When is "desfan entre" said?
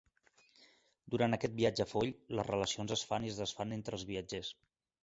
3.45-3.99